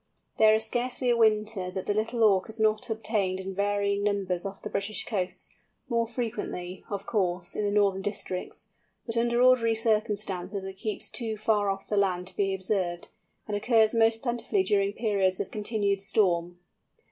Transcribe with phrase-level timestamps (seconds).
[0.39, 4.47] There is scarcely a winter that the Little Auk is not obtained in varying numbers
[4.47, 5.47] off the British coasts,
[5.89, 8.67] more frequently, of course, in the northern districts,
[9.05, 13.09] but under ordinary circumstances it keeps too far off the land to be observed,
[13.47, 16.57] and occurs most plentifully during periods of continued storm.